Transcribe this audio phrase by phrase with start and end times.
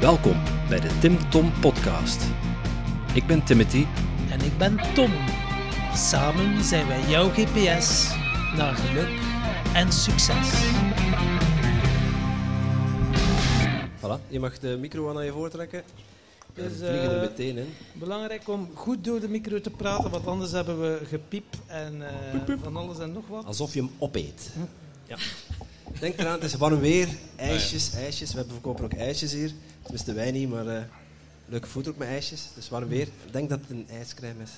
[0.00, 0.36] Welkom
[0.68, 2.22] bij de Tim Tom Podcast.
[3.14, 3.84] Ik ben Timothy.
[4.30, 5.10] En ik ben Tom.
[5.94, 8.14] Samen zijn wij jouw GPS
[8.56, 9.08] naar geluk
[9.74, 10.50] en succes.
[14.00, 15.82] Voilà, je mag de micro aan je voortrekken.
[16.54, 17.68] We Dus, vliegen er eh, meteen in.
[17.92, 22.02] Belangrijk om goed door de micro te praten, want anders hebben we gepiep en
[22.46, 23.44] eh, van alles en nog wat.
[23.44, 24.50] Alsof je hem opeet.
[25.06, 25.16] Ja.
[26.00, 27.08] Denk eraan, het is warm weer.
[27.36, 28.30] IJsjes, ijsjes.
[28.30, 29.50] We hebben verkopen ook ijsjes hier.
[29.82, 30.82] Tenminste, wij niet, maar eh,
[31.46, 32.40] leuke foto ook met ijsjes.
[32.54, 33.06] Het is warm weer.
[33.06, 34.50] Ik denk dat het een ijscrème is.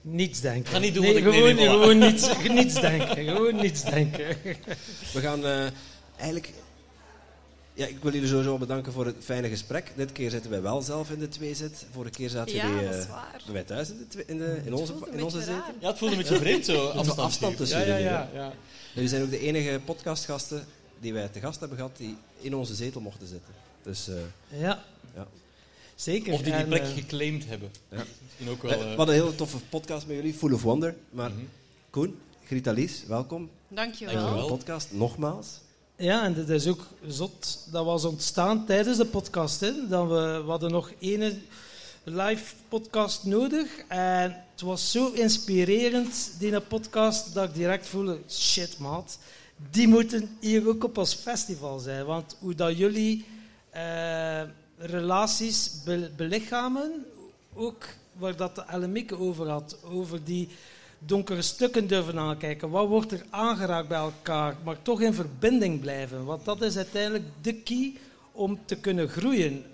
[0.00, 0.72] Niets denken.
[0.72, 1.70] Ga niet doen nee, wat ik- nee, gewoon, nee, voilà.
[1.70, 3.24] gewoon niets, niets denken.
[3.24, 4.36] Gewoon niets denken.
[5.12, 5.66] We gaan eh,
[6.16, 6.52] eigenlijk...
[7.78, 9.92] Ja, ik wil jullie sowieso bedanken voor het fijne gesprek.
[9.96, 11.86] Dit keer zitten wij wel zelf in de twee zit.
[11.92, 14.94] Vorige keer zaten Ja, jullie eh, wij thuis in, de twee- in, de, in onze,
[15.12, 15.38] in onze.
[15.80, 16.86] Ja, het voelde een beetje vreemd zo.
[16.88, 18.08] Afstand, Afstand, tussen ja, ja, jullie.
[18.10, 18.52] ja, ja.
[18.94, 20.66] Jullie zijn ook de enige podcastgasten
[21.00, 23.54] die wij te gast hebben gehad die in onze zetel mochten zitten.
[23.82, 25.26] Dus eh, Ja, ja.
[25.94, 26.32] zeker.
[26.32, 27.70] Of die die En, plek eh, geclaimd hebben.
[27.90, 28.04] Ja.
[28.48, 28.70] Ook wel...
[28.70, 30.96] Eh, eh, we hadden een hele toffe podcast met jullie, Full of Wonder.
[31.10, 31.40] Maar mhm.
[31.90, 34.14] Koen, Grita Lies, welkom Dankjewel.
[34.14, 34.48] bij Dankjewel.
[34.48, 34.88] de podcast.
[34.92, 35.46] Nogmaals.
[36.00, 37.68] Ja, en dat is ook zot.
[37.70, 39.60] Dat was ontstaan tijdens de podcast.
[39.60, 39.88] Hè.
[39.88, 41.38] Dat we, hadden nog ene
[42.04, 43.78] live podcast nodig.
[43.88, 48.18] En het was zo inspirerend, die podcast, dat ik direct voelde...
[48.28, 49.18] Shit, maat.
[49.70, 52.06] Die moeten hier ook op ons festival zijn.
[52.06, 53.24] Want hoe dat jullie
[53.70, 54.42] eh,
[54.76, 57.04] relaties be- belichamen...
[57.54, 59.76] Ook waar dat de Elemieke over had.
[59.84, 60.48] Over die
[60.98, 62.70] donkere stukken durven aankijken.
[62.70, 66.24] Wat wordt er aangeraakt bij elkaar, maar toch in verbinding blijven.
[66.24, 67.92] Want dat is uiteindelijk de key
[68.32, 69.64] om te kunnen groeien.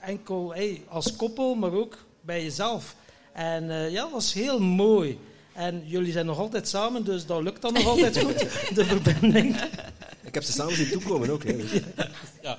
[0.00, 2.96] Enkel hey, als koppel, maar ook bij jezelf.
[3.32, 5.18] En eh, ja, dat was heel mooi.
[5.52, 8.38] En jullie zijn nog altijd samen, dus dat lukt dan nog altijd goed,
[8.74, 9.56] de verbinding.
[10.24, 11.44] Ik heb ze samen zien toekomen ook.
[11.44, 11.70] Hè, dus.
[12.42, 12.58] Ja,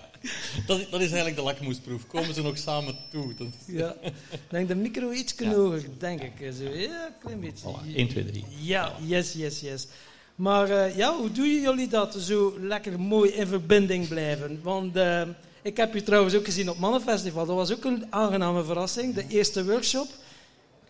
[0.65, 2.07] dat, is- dat is eigenlijk de lakmoesproef.
[2.07, 3.33] Komen ze nog samen toe?
[3.37, 3.95] Dat is- Ja.
[4.31, 5.53] Ik denk de micro iets Ja.
[5.53, 6.53] hoger, denk ik.
[6.57, 7.67] Zo, ja, een klein beetje.
[7.67, 8.43] Voilà, 1, 2, 3.
[8.61, 9.87] Ja, yes, yes, yes.
[10.35, 14.59] Maar eh, ja, hoe doen jullie dat zo lekker mooi in verbinding blijven?
[14.63, 15.21] Want eh,
[15.61, 17.45] ik heb je trouwens ook gezien op Mannenfestival.
[17.45, 19.13] Dat was ook een aangename verrassing.
[19.13, 20.07] De eerste workshop.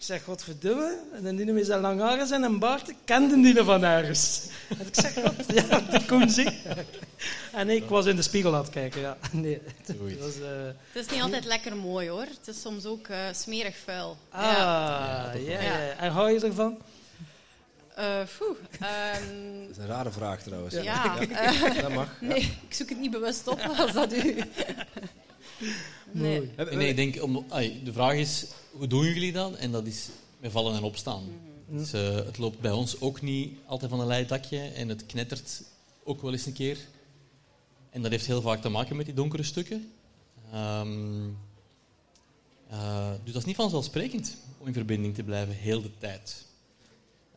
[0.06, 0.98] Ik zeg, wat verdomme.
[1.14, 2.90] En dan die met zijn lang haren en een baard.
[2.90, 4.42] Ik kende die van ergens.
[4.80, 5.34] En ik zeg, wat?
[5.48, 6.62] Ja, de Koen zie.
[7.52, 9.18] En ik was in de spiegel aan het kijken, ja.
[9.32, 9.62] Nee,
[9.98, 10.20] Zoiets.
[10.22, 10.36] was...
[10.36, 12.22] eh, Het is niet altijd lekker mooi hoor.
[12.40, 14.18] Het is soms ook eh, smerig vuil.
[14.30, 15.32] ah, Ja.
[15.34, 15.90] ja, ja.
[15.98, 16.78] En hou je ervan?
[17.96, 18.56] Eh, foe.
[18.72, 20.74] Ehm, Dat is een rare vraag trouwens.
[20.74, 22.08] ja, eh, Dat mag.
[22.22, 24.36] nee, ik zoek het niet bewust op als dat u.
[26.12, 26.52] Nee.
[26.72, 29.56] Nee, ik denk, om, ai, de vraag is, hoe doen jullie dat?
[29.56, 31.24] En dat is met vallen en opstaan.
[31.70, 35.06] Dus, eh, het loopt bij ons ook niet altijd van een leien dakje en het
[35.06, 35.64] knettert
[36.04, 36.78] ook wel eens een keer.
[37.90, 39.92] En dat heeft heel vaak te maken met die donkere stukken.
[40.52, 41.30] Ehm,
[42.70, 46.46] eh, dus dat is niet vanzelfsprekend om in verbinding te blijven, heel de tijd.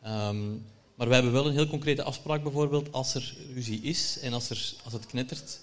[0.01, 0.49] Ehm,
[0.95, 2.91] maar wij hebben wel een heel concrete afspraak bijvoorbeeld.
[2.91, 5.59] Als er ruzie is en als, er, als het knettert,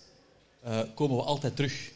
[0.62, 1.92] eh, komen we altijd terug.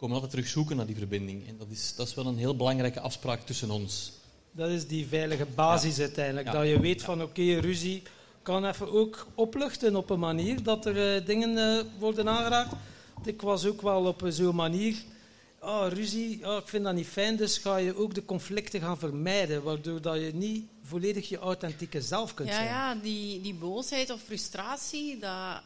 [0.00, 1.48] We komen altijd terug zoeken naar die verbinding.
[1.48, 4.12] En dat is, dat is wel een heel belangrijke afspraak tussen ons.
[4.52, 6.46] Dat is die veilige basis uiteindelijk.
[6.46, 6.52] Ja.
[6.52, 8.02] Dat je weet van oké, ruzie
[8.42, 12.72] kan even ook opluchten op een manier dat er eh, dingen eh, worden aangeraakt.
[13.14, 14.96] Want Ik was ook wel op zo'n manier.
[15.60, 18.98] Oh, ruzie, oh, ik vind dat niet fijn, dus ga je ook de conflicten gaan
[18.98, 22.66] vermijden, waardoor dat je niet volledig je authentieke zelf kunt Ja, zijn.
[22.66, 25.62] ja die, die boosheid of frustratie, dat,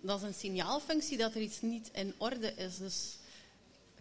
[0.00, 2.76] dat is een signaalfunctie dat er iets niet in orde is.
[2.76, 3.17] Dus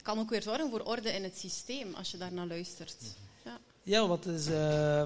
[0.07, 2.95] kan ook weer zorgen voor orde in het systeem als je daar naar luistert.
[3.45, 3.57] Ja.
[3.83, 4.47] Ja, wat is.
[4.47, 5.03] eh,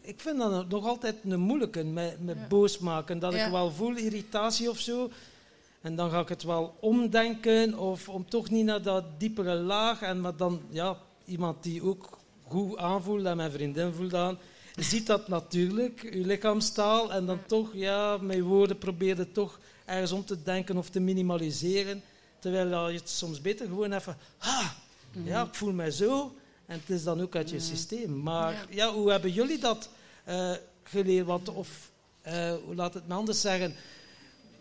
[0.00, 2.46] ik vind dat nog altijd een moeilijke met, met Ja.
[2.46, 3.18] boos maken.
[3.18, 3.44] Dat Ja.
[3.44, 5.10] ik wel voel irritatie of zo.
[5.80, 10.02] En dan ga ik het wel omdenken of om toch niet naar dat diepere laag.
[10.02, 12.18] En maar dan, ja, iemand die ook
[12.48, 14.38] goed aanvoelt en mijn vriendin voelt aan,
[14.76, 17.12] ziet dat natuurlijk, uw lichaamstaal.
[17.12, 22.02] En dan toch, ja, met woorden probeerde toch ergens om te denken of te minimaliseren.
[22.40, 24.70] Terwijl je het soms beter gewoon even, ah,
[25.24, 26.34] ja, ik voel mij zo.
[26.66, 28.22] En het is dan ook uit je systeem.
[28.22, 28.64] Maar Ja.
[28.70, 28.92] ja.
[28.92, 29.88] hoe hebben jullie dat
[30.24, 30.52] eh,
[30.82, 31.26] geleerd?
[31.26, 31.90] Want, of,
[32.22, 33.74] eh, hoe laat het me anders zeggen?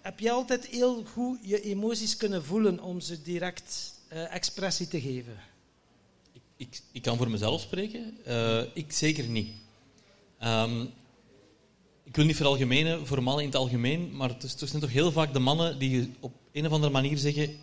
[0.02, 5.02] Heb je altijd heel goed je emoties kunnen voelen om ze direct eh, expressie te
[5.02, 5.38] geven?
[6.34, 8.18] Ik, ik, ik kan voor mezelf spreken.
[8.26, 9.50] Eh, ik zeker niet.
[10.40, 10.82] Ehm,
[12.04, 14.92] ik wil niet veralgemenen voor mannen in het algemeen, maar het, is, het zijn toch
[14.92, 17.58] heel vaak de mannen die op een of andere manier zeggen: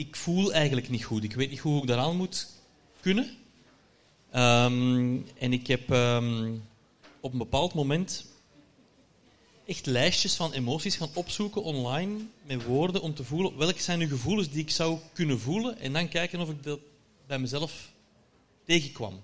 [0.00, 2.48] Ik voel eigenlijk niet goed, ik weet niet hoe ik daaraan moet
[3.00, 3.36] kunnen.
[4.30, 6.54] Ehm, en ik heb ehm,
[7.20, 8.26] op een bepaald moment
[9.66, 14.08] echt lijstjes van emoties gaan opzoeken online met woorden om te voelen welke zijn nu
[14.08, 16.80] gevoelens die ik zou kunnen voelen en dan kijken of ik dat
[17.26, 17.92] bij mezelf
[18.64, 19.20] tegenkwam.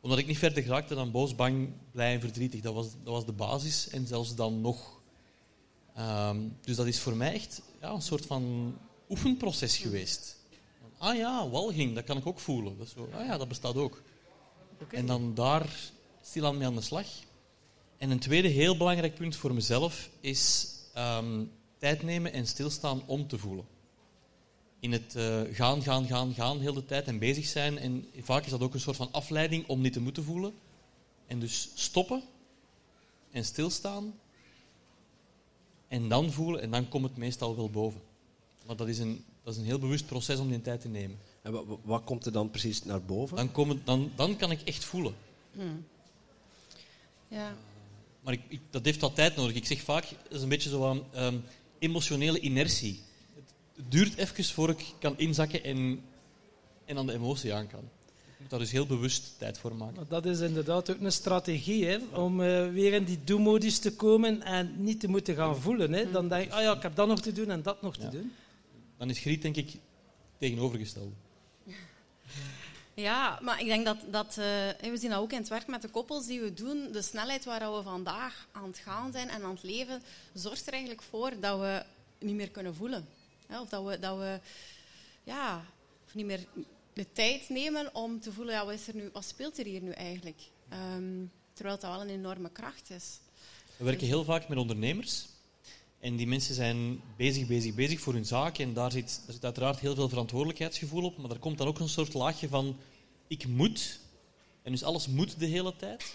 [0.00, 2.60] Omdat ik niet verder geraakte dan boos, bang, blij en verdrietig.
[2.60, 5.00] Dat was, dat was de basis en zelfs dan nog.
[5.94, 8.74] Ehm, dus dat is voor mij echt ja, een soort van
[9.08, 10.36] oefenproces geweest.
[10.98, 12.78] Ah ja, walging, dat kan ik ook voelen.
[12.78, 14.02] Dat zo, ah ja, dat bestaat ook.
[14.90, 15.68] En dan daar
[16.22, 17.06] stilaan mee aan de slag.
[17.98, 21.44] En een tweede heel belangrijk punt voor mezelf is ehm,
[21.78, 23.64] tijd nemen en stilstaan om te voelen.
[24.80, 27.78] In het eh, gaan, gaan, gaan, gaan heel de tijd en bezig zijn.
[27.78, 30.54] En vaak is dat ook een soort van afleiding om niet te moeten voelen.
[31.26, 32.22] En dus stoppen
[33.30, 34.14] en stilstaan.
[35.88, 38.00] En dan voelen en dan komt het meestal wel boven.
[38.66, 41.18] Maar dat is een, dat is een heel bewust proces om die tijd te nemen.
[41.42, 43.36] En wat, wat komt er dan precies naar boven?
[43.36, 45.14] Dan, komen, dan, dan kan ik echt voelen.
[45.52, 45.84] Hmm.
[47.28, 47.56] Ja.
[48.20, 49.56] Maar ik, ik, dat heeft wat tijd nodig.
[49.56, 51.36] Ik zeg vaak, dat is een beetje zo aan ehm,
[51.78, 53.00] emotionele inertie.
[53.34, 56.00] Het, duurt even voor ik kan inzakken en,
[56.84, 57.82] en aan de emotie aan kan.
[58.26, 60.06] Ik moet daar dus heel bewust tijd voor maken.
[60.08, 64.42] Dat is inderdaad ook een strategie, hè, om eh, weer in die do-modus te komen
[64.42, 65.92] en niet te moeten gaan voelen.
[65.92, 66.10] Hè.
[66.10, 68.02] Dan denk ik, ah ja, ik heb dat nog te doen en dat nog te
[68.02, 68.10] Ja.
[68.10, 68.32] doen.
[68.98, 69.76] Dan is griet denk ik
[70.38, 71.12] tegenovergesteld.
[72.94, 75.82] Ja, maar ik denk dat, dat eh, we zien dat ook in het werk met
[75.82, 76.92] de koppels die we doen.
[76.92, 80.02] De snelheid waar we vandaag aan het gaan zijn en aan het leven,
[80.32, 81.84] zorgt er eigenlijk voor dat we
[82.18, 83.06] niet meer kunnen voelen.
[83.48, 84.40] Of dat we, dat we
[85.24, 85.64] ja,
[86.06, 86.46] of niet meer
[86.92, 89.82] de tijd nemen om te voelen, ja, wat, is er nu, wat speelt er hier
[89.82, 90.40] nu eigenlijk?
[90.68, 93.18] Ehm, terwijl dat wel een enorme kracht is.
[93.76, 95.26] We werken heel vaak met ondernemers.
[96.04, 98.58] En die mensen zijn bezig, bezig, bezig voor hun zaak.
[98.58, 101.18] En daar zit, daar zit uiteraard heel veel verantwoordelijkheidsgevoel op.
[101.18, 102.76] Maar er komt dan ook een soort laagje van,
[103.26, 104.00] ik moet.
[104.62, 106.14] En dus alles moet de hele tijd.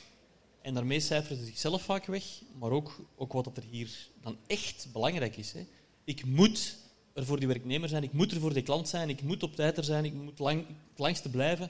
[0.61, 2.23] En daarmee cijferen ze zichzelf vaak weg.
[2.59, 5.51] Maar ook, ook wat er hier dan echt belangrijk is.
[5.51, 5.65] Hè.
[6.03, 6.77] Ik moet
[7.13, 8.03] er voor die werknemer zijn.
[8.03, 9.09] Ik moet er voor die klant zijn.
[9.09, 10.05] Ik moet op tijd er zijn.
[10.05, 10.65] Ik moet lang,
[10.95, 11.69] langste blijven.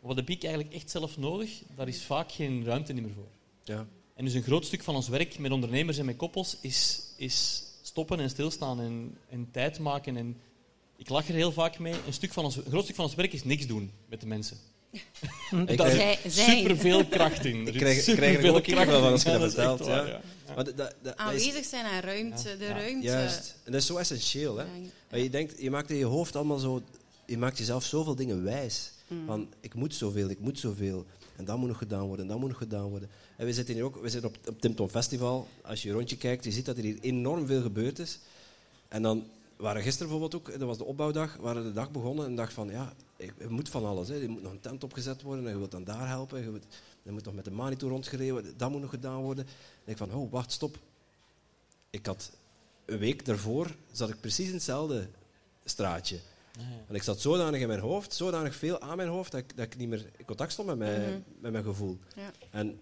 [0.00, 1.62] Wat heb ik eigenlijk echt zelf nodig?
[1.76, 3.28] Daar is vaak geen ruimte meer voor.
[3.64, 3.86] Ja.
[4.20, 7.62] En dus een groot stuk van ons werk met ondernemers en met koppels is, is
[7.82, 10.16] stoppen en stilstaan en, en tijd maken.
[10.16, 10.36] En
[10.96, 11.92] ik lach er heel vaak mee.
[12.06, 14.26] Een, stuk van ons, een groot stuk van ons werk is niks doen met de
[14.26, 14.56] mensen.
[15.66, 17.66] Ik Daar zit superveel kracht in.
[17.66, 20.08] Ik krijg- ik krijg er ook kippenvel van als je dat vertelt, is echt waar,
[20.08, 20.20] ja.
[20.54, 22.72] Maar dat- dat- dat is- Aanwezig zijn en ruimte, de Ja.
[22.72, 23.06] ruimte.
[23.06, 23.56] Juist.
[23.64, 24.56] En dat is zo essentieel.
[24.56, 24.64] Hè?
[25.10, 26.82] Maar je denkt, je maakt in je hoofd allemaal zo...
[27.26, 28.90] Je maakt jezelf zoveel dingen wijs.
[29.26, 31.06] Van, ik moet zoveel, ik moet zoveel.
[31.36, 33.08] En dat moet nog gedaan worden, en dat moet nog gedaan worden.
[33.40, 33.96] En we zitten hier ook...
[33.96, 35.48] We zitten op het Tim Tom Festival.
[35.62, 38.18] Als je een rondje kijkt, je ziet dat er hier enorm veel gebeurd is.
[38.88, 39.24] En dan
[39.56, 40.58] waren gisteren bijvoorbeeld ook...
[40.58, 41.36] Dat was de opbouwdag.
[41.36, 42.68] waren de dag begonnen en dacht van...
[42.70, 44.08] Ja, ik- je moet van alles.
[44.08, 44.22] Hè.
[44.22, 45.44] Er moet nog een tent opgezet worden.
[45.46, 46.42] En je wilt dan daar helpen.
[46.42, 46.64] Je moet,
[47.02, 48.54] je moet nog met de monitor rondgereden.
[48.56, 49.46] Dat moet nog gedaan worden.
[49.84, 50.78] En ik van, oh, wacht, stop.
[51.90, 52.30] Ik had
[52.84, 55.08] een week daarvoor zat ik precies in hetzelfde
[55.64, 56.18] straatje.
[56.88, 59.66] En ik zat zodanig in mijn hoofd, zodanig veel aan mijn hoofd, dat ik, dat
[59.66, 61.20] ik niet meer in contact stond met mijn, Mhm.
[61.40, 61.98] met mijn gevoel.
[62.16, 62.30] Ja.
[62.50, 62.80] En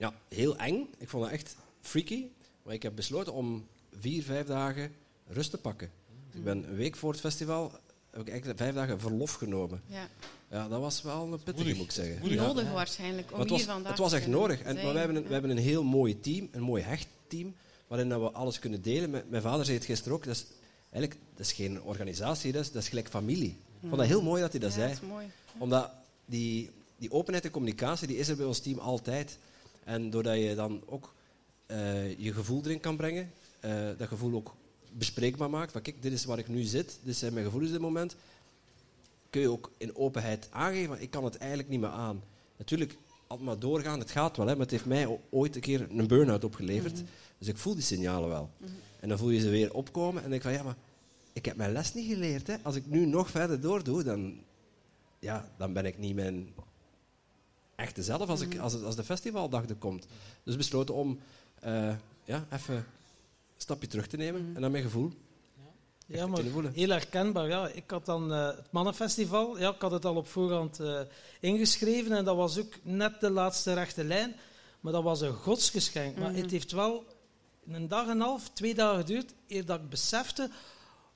[0.00, 0.88] ja, heel eng.
[0.98, 2.24] Ik vond dat echt freaky.
[2.62, 3.66] Maar ik heb besloten om
[3.98, 4.92] vier, vijf dagen
[5.26, 5.90] rust te pakken.
[6.26, 7.72] Dus ik ben een week voor het festival,
[8.10, 9.82] heb ik eigenlijk vijf dagen verlof genomen.
[9.86, 10.08] Ja.
[10.50, 11.76] Ja, dat was wel een pittige, Moedig.
[11.76, 12.18] moet ik zeggen.
[12.20, 12.38] Moedig.
[12.38, 12.46] Ja.
[12.46, 14.62] Nodig waarschijnlijk om het hier was, vandaag het was echt nodig.
[14.62, 15.26] En, maar we hebben, een, Ja.
[15.28, 17.54] we hebben een heel mooi team, een mooi hecht team,
[17.86, 19.10] waarin dat we alles kunnen delen.
[19.10, 20.46] Mijn, mijn vader zei het gisteren ook, dat is,
[20.90, 23.48] eigenlijk, dat is geen organisatie, dat is, dat is gelijk familie.
[23.50, 24.92] Ik vond dat heel mooi dat hij dat Ja, zei.
[24.92, 25.26] dat is mooi.
[25.58, 25.90] Omdat
[26.24, 29.38] die, die openheid en communicatie, die is er bij ons team altijd.
[29.84, 31.14] En doordat je dan ook
[31.66, 34.54] eh, je gevoel erin kan brengen, eh, dat gevoel ook
[34.92, 35.72] bespreekbaar maakt.
[35.72, 38.16] Van kijk, dit is waar ik nu zit, dit zijn mijn gevoelens op dit moment.
[39.30, 42.22] Kun je ook in openheid aangeven, ik kan het eigenlijk niet meer aan.
[42.56, 42.96] Natuurlijk,
[43.26, 46.06] altijd maar doorgaan, het gaat wel, hè, maar het heeft mij ooit een keer een
[46.06, 47.02] burn-out opgeleverd.
[47.38, 48.50] Dus ik voel die signalen wel.
[49.00, 50.76] En dan voel je ze weer opkomen en denk van, ja, maar
[51.32, 52.46] ik heb mijn les niet geleerd.
[52.46, 52.56] Hè.
[52.62, 54.40] Als ik nu nog verder doordoe, dan,
[55.18, 56.54] ja, dan ben ik niet mijn
[57.80, 60.06] echte zelf als, ik, als, het- als de festivaldag er komt.
[60.42, 61.18] Dus besloten om
[61.60, 61.94] eh,
[62.24, 62.84] ja, even een
[63.56, 65.10] stapje terug te nemen en dan mijn gevoel.
[66.06, 66.72] Ja, te maar kunnen voelen.
[66.72, 67.48] heel herkenbaar.
[67.48, 67.68] Ja.
[67.68, 69.58] Ik had dan eh, het Mannenfestival.
[69.58, 71.00] Ja, ik had het al op voorhand eh,
[71.40, 74.34] ingeschreven en dat was ook net de laatste rechte lijn.
[74.80, 76.18] Maar dat was een godsgeschenk.
[76.18, 77.04] Maar het heeft wel
[77.70, 80.50] een dag en een half, twee dagen geduurd, eer dat ik besefte...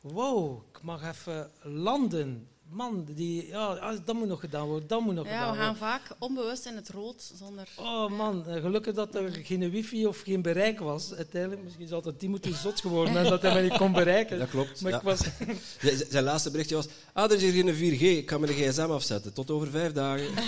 [0.01, 2.49] Wow, ik mag even landen.
[2.71, 5.77] Man, die, ja, dat moet nog gedaan worden, dat moet nog Ja, gedaan we worden.
[5.77, 7.69] gaan vaak onbewust in het rood zonder...
[7.77, 11.15] Oh man, gelukkig dat er geen wifi of geen bereik was.
[11.15, 14.39] Uiteindelijk, misschien zou dat die moeten zot geworden en dat hij mij niet kon bereiken.
[14.45, 14.81] Dat klopt.
[14.81, 14.97] Maar ja.
[14.97, 15.21] ik was...
[16.11, 19.33] Zijn laatste berichtje was, ah, er is hier geen 4G, ik kan mijn gsm afzetten.
[19.33, 20.27] Tot over vijf dagen.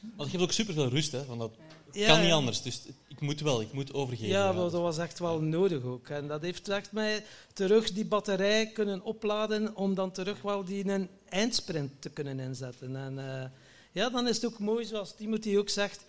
[0.00, 1.12] Maar dat geeft ook superveel rust.
[1.12, 1.50] Hè, van dat,
[1.92, 4.28] Het kan niet anders, dus ik moet wel, ik moet overgeven.
[4.28, 6.08] Ja, dat was echt wel nodig ook.
[6.08, 10.88] En dat heeft echt mij terug die batterij kunnen opladen om dan terug wel die
[10.88, 12.96] een eindsprint te kunnen inzetten.
[12.96, 13.44] En uh,
[13.92, 16.04] ja, dan is het ook mooi, zoals Timothy ook zegt,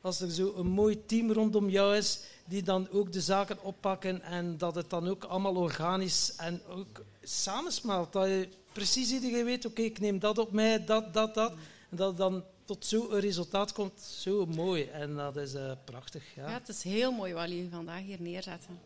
[0.00, 4.22] als er zo een mooi team rondom jou is, die dan ook de zaken oppakken
[4.22, 8.12] en dat het dan ook allemaal organisch en ook samensmelt.
[8.12, 11.52] Dat je precies iedereen weet, oké, ik neem dat op mij, dat, dat, dat.
[11.90, 14.84] En dat dan tot zo'n resultaat komt, zo mooi.
[14.84, 16.24] En dat is uh, prachtig.
[16.34, 16.48] Ja.
[16.48, 16.52] ja.
[16.52, 18.78] het is heel mooi wat jullie vandaag hier neerzetten.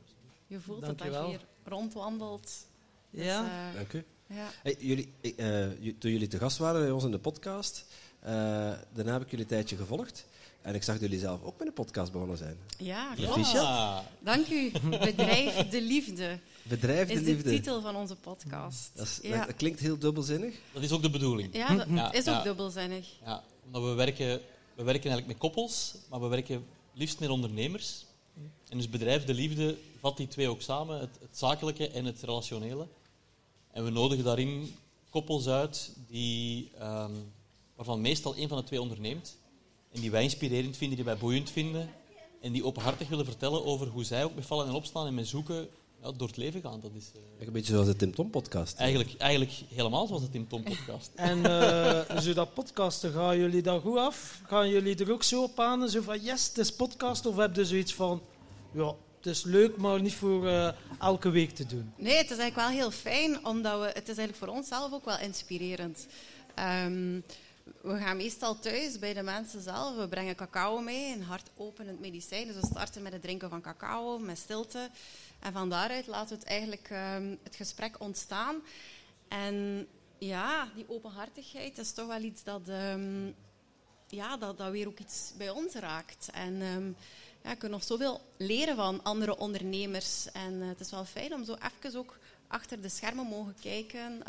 [0.47, 2.67] Je voelt Dank dat je hier rondwandelt.
[3.11, 3.45] Dus, ja.
[3.45, 4.05] Uh, Dank u.
[4.27, 4.47] Ja.
[4.63, 5.67] Hey, jullie, uh,
[5.99, 7.85] toen jullie te gast waren bij ons in de podcast,
[8.93, 10.27] daarna heb ik jullie een tijdje gevolgd.
[10.63, 12.57] En ik zag dat jullie zelf ook met een podcast begonnen zijn.
[12.79, 13.53] Ja, klopt.
[14.19, 14.71] Dank u.
[14.91, 16.39] Bedrijf de Liefde.
[16.63, 17.43] Bedrijf de is Liefde.
[17.43, 18.91] de titel van onze podcast.
[18.95, 20.55] Dat, is, dat, klinkt heel dubbelzinnig.
[20.73, 21.55] Dat is ook de bedoeling.
[21.55, 23.09] Ja, dat is ook dubbelzinnig.
[23.25, 24.41] Ja, omdat we werken,
[24.75, 28.05] we werken eigenlijk met koppels, maar we werken liefst met ondernemers.
[28.69, 32.87] En dus Bedrijf de Liefde vat die twee ook samen, het, zakelijke en het relationele.
[33.71, 34.75] En we nodigen daarin
[35.11, 37.33] koppels uit die, um,
[37.75, 39.37] waarvan meestal één van de twee onderneemt.
[39.93, 41.91] En die wij inspirerend vinden, die wij boeiend vinden.
[42.41, 45.29] En die openhartig willen vertellen over hoe zij ook met vallen en opstaan en met
[45.29, 45.69] zoeken
[46.02, 46.80] ja, door het leven gaan.
[46.80, 47.47] Dat is, uh...
[47.47, 48.78] Een beetje zoals de Tim Tom podcast.
[48.78, 51.11] Eigenlijk, eigenlijk helemaal zoals de Tim Tom podcast.
[51.14, 54.40] en uh, zo dat podcasten, gaan jullie daar goed af?
[54.47, 55.88] Gaan jullie er ook zo op aan?
[55.88, 57.26] Zo van, yes, het is podcast?
[57.26, 58.23] Of heb je zoiets van,
[58.73, 61.92] ja, het is leuk, maar niet voor uh, elke week te doen?
[61.97, 64.92] Nee, het is eigenlijk wel heel fijn, omdat we, het is eigenlijk voor ons zelf
[64.92, 66.07] ook wel inspirerend.
[66.85, 67.25] Um,
[67.83, 69.97] we gaan meestal thuis bij de mensen zelf.
[69.97, 72.47] We brengen cacao mee, een hartopenend medicijn.
[72.47, 74.91] Dus we starten met het drinken van cacao, met stilte.
[75.39, 78.62] En van daaruit laten we het eigenlijk um, het gesprek ontstaan.
[79.29, 79.87] En
[80.19, 83.35] ja, die openhartigheid is toch wel iets dat, um,
[84.09, 86.29] ja, dat, dat weer ook iets bij ons raakt.
[86.33, 86.97] En um,
[87.43, 90.33] ja, nog zoveel leren van andere ondernemers.
[90.33, 94.23] En uh, het is wel fijn om zo even ook achter de schermen mogen kijken.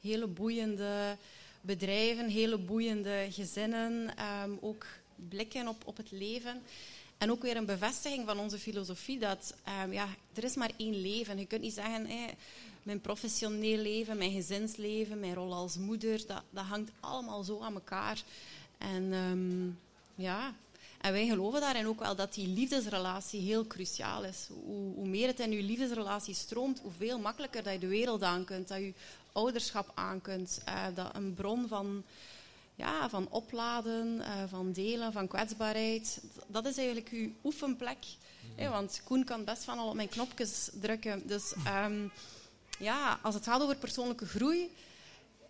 [0.00, 1.16] hele boeiende
[1.60, 4.14] bedrijven, hele boeiende gezinnen,
[4.44, 4.86] um, ook
[5.28, 6.62] blikken op, op het leven.
[7.18, 11.00] En ook weer een bevestiging van onze filosofie dat um, ja, er is maar één
[11.00, 11.38] leven.
[11.38, 12.34] Je kunt niet zeggen, hey,
[12.82, 17.74] mijn professioneel leven, mijn gezinsleven, mijn rol als moeder, dat, dat hangt allemaal zo aan
[17.74, 18.22] elkaar.
[18.78, 19.78] En um,
[20.14, 20.54] ja,
[21.00, 24.48] en wij geloven daarin ook wel dat die liefdesrelatie heel cruciaal is.
[24.64, 28.44] Hoe, hoe, meer het in je liefdesrelatie stroomt, hoeveel makkelijker dat je de wereld aan
[28.44, 28.92] kunt, dat je
[29.32, 30.60] ouderschap aan kunt.
[30.68, 32.04] Uh, dat een bron van,
[32.74, 36.22] ja, van opladen, uh, van delen, van kwetsbaarheid.
[36.46, 37.98] Dat is eigenlijk uw oefenplek.
[37.98, 38.18] Mm
[38.70, 41.26] want Koen kan best van al op mijn knopjes drukken.
[41.26, 42.10] Dus um,
[42.78, 44.70] ja, als het gaat over persoonlijke groei,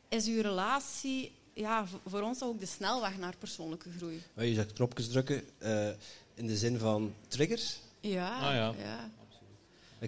[0.09, 4.23] is uw relatie ja, voor ons ook de snelweg naar persoonlijke groei.
[4.35, 5.89] Je zegt knopjes drukken uh,
[6.35, 7.81] in de zin van triggers?
[8.01, 8.75] Ja, ah, ja.
[8.79, 9.11] ja.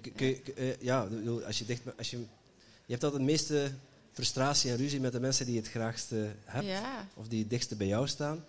[0.00, 1.08] Kun je, uh, ja,
[1.46, 2.24] als je, dicht, als je
[2.92, 3.72] hebt altijd het meeste
[4.12, 7.08] frustratie en ruzie met de mensen die je het graagste hebt, ja.
[7.14, 8.44] of die het dichtste bij jou staan.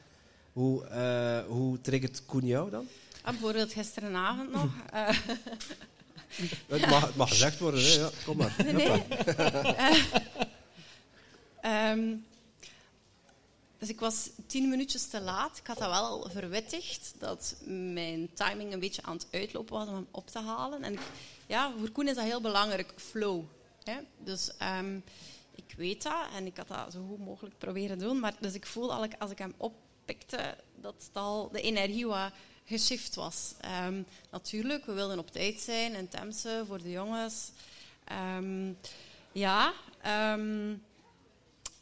[0.53, 2.87] Hoe, uh, hoe triggert Koen jou dan?
[3.21, 4.71] Ah, bijvoorbeeld gisterenavond nog.
[6.67, 7.93] het, mag, het mag gezegd worden, hè?
[7.93, 8.55] Ja, kom maar.
[8.57, 9.03] Nee, nee.
[11.91, 12.25] um,
[13.83, 15.57] dus ik was tien minuutjes te laat.
[15.57, 19.87] Ik had dat wel al verwittigd, dat mijn timing een beetje aan het uitlopen was
[19.87, 20.83] om hem op te halen.
[20.83, 20.99] En ik,
[21.47, 23.43] ja, voor Koen is dat heel belangrijk, flow.
[24.17, 25.03] Dus um,
[25.55, 28.19] ik weet dat en ik had dat zo goed mogelijk proberen doen.
[28.19, 32.31] Maar dus ik voelde al, als ik hem oppikte, dat al de energie wat
[32.65, 33.53] geshift was.
[33.85, 37.51] Um, natuurlijk, we wilden op tijd zijn in Temse voor de jongens.
[38.37, 38.77] Um,
[39.31, 39.73] ja,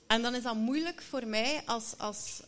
[0.08, 1.98] en dan is dat moeilijk voor mij als...
[1.98, 2.42] als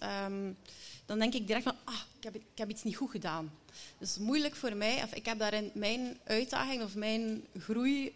[1.06, 3.52] dan denk ik direct van, ah, ik heb, ik heb iets niet goed gedaan.
[3.98, 8.14] Dus moeilijk voor mij, of ik heb daarin mijn uitdaging of mijn groeistuk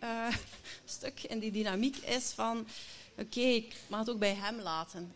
[1.23, 2.67] uh, in die dynamiek is van,
[3.17, 5.13] oké, ik mag het ook bij hem laten.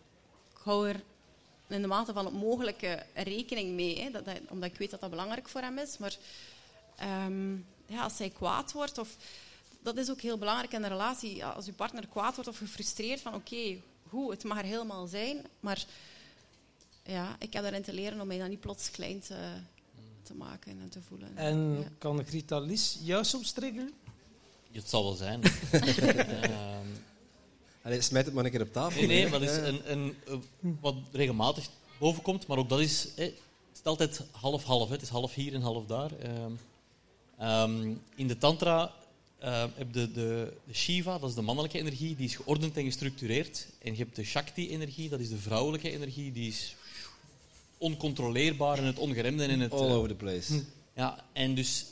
[0.51, 1.01] Ik hou er
[1.67, 4.99] in de mate van het mogelijke rekening mee, hè, dat, dat, omdat ik weet dat
[4.99, 5.97] dat belangrijk voor hem is.
[5.97, 6.17] Maar
[7.25, 9.15] um, ja, als hij kwaad wordt, of,
[9.81, 13.21] dat is ook heel belangrijk in een relatie, als je partner kwaad wordt of gefrustreerd
[13.21, 15.85] van, oké, goed, het mag er helemaal zijn, maar
[17.03, 19.35] ja, ik heb daarin te leren om mij dan niet plots klein te,
[20.31, 21.37] te maken en te voelen.
[21.37, 21.87] En ja.
[21.97, 23.91] kan ik Rita Lies jou soms triggeren?
[24.71, 25.41] Het zal wel zijn.
[27.83, 28.99] Allee, smijt het maar een keer op tafel.
[28.99, 30.15] Nee, nee maar dat is een, een,
[30.81, 33.07] wat regelmatig bovenkomt, maar ook dat is...
[33.15, 33.33] Hè, het
[33.73, 34.89] is altijd half-half.
[34.89, 36.11] Het is half hier en half daar.
[36.23, 36.59] Um,
[37.41, 38.93] um, in de tantra
[39.43, 42.83] uh, heb de, de, de, Shiva, dat is de mannelijke energie, die is geordend en
[42.83, 43.67] gestructureerd.
[43.81, 46.75] En je hebt de Shakti-energie, dat is de vrouwelijke energie, die is
[47.81, 49.71] oncontroleerbare en het ongeremde en het...
[49.71, 50.63] All eh, over the place.
[50.95, 51.85] ja, en dus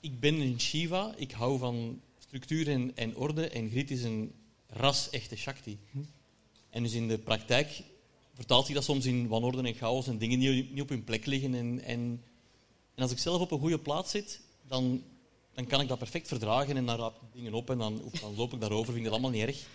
[0.00, 1.14] ik ben een Shiva.
[1.16, 3.48] Ik hou van structuur en, en orde.
[3.48, 4.32] En Grit is een
[4.66, 5.78] ras-echte Shakti.
[6.70, 7.82] En dus in de praktijk
[8.34, 11.26] vertaalt zich dat soms in wanorde en chaos en dingen die niet op hun plek
[11.26, 11.54] liggen.
[11.54, 12.22] En, en,
[12.94, 15.02] en als ik zelf op een goede plaats zit, dan,
[15.54, 18.12] dan kan ik dat perfect verdragen en dan raap ik dingen op en dan, of
[18.12, 18.92] dan loop ik daarover.
[18.92, 19.66] Vind ik dat allemaal niet erg.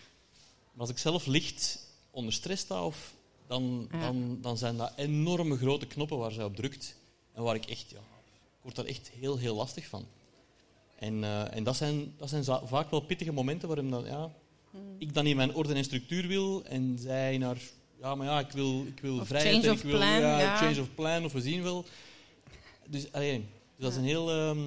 [0.71, 1.79] Maar als ik zelf licht
[2.11, 3.13] onder stress sta, of,
[3.47, 3.99] dan, Ja.
[3.99, 6.95] dan, dan zijn dat enorme grote knoppen waar zij op drukt.
[7.33, 10.05] En waar ik echt, ja, ik word daar echt heel, heel lastig van.
[10.95, 14.31] En, eh, en dat zijn, dat zijn vaak wel pittige momenten waarin dan, ja,
[14.97, 17.57] ik dan in mijn orde en structuur wil en zij naar,
[17.99, 20.57] ja, maar ja, ik wil, ik wil Of vrijheid en ik wil plan, ja, ja.
[20.57, 21.85] change of plan of we zien wel.
[22.87, 23.37] Dus, allee,
[23.75, 24.59] dus dat is een heel, ehm,